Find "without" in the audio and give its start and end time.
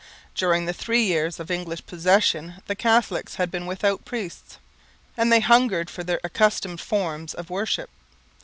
3.67-4.03